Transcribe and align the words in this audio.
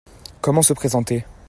Comment 0.41 0.63
se 0.63 0.73
présenter? 0.73 1.23